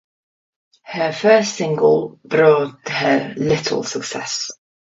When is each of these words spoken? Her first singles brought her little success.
Her 0.81 1.11
first 1.11 1.57
singles 1.57 2.17
brought 2.25 2.89
her 2.89 3.35
little 3.37 3.83
success. 3.83 4.49